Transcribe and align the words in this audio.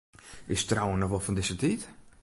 Is 0.51 0.65
trouwen 0.69 0.99
noch 1.01 1.11
wol 1.11 1.23
fan 1.25 1.37
dizze 1.37 1.55
tiid? 1.61 1.81